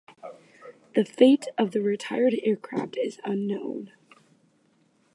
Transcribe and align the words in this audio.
The 0.95 1.05
fate 1.05 1.45
of 1.59 1.73
the 1.73 1.79
retired 1.79 2.33
aircraft 2.43 2.97
is 2.97 3.19
unknown. 3.23 3.91